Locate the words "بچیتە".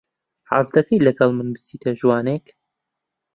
1.53-1.91